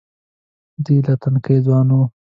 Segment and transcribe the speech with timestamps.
[0.85, 2.03] دی لا تنکی ځوان و.